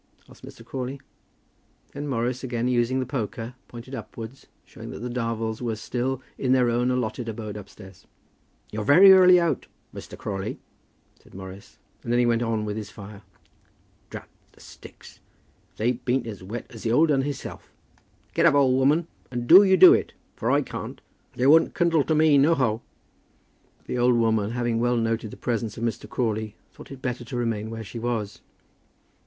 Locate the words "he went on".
12.17-12.65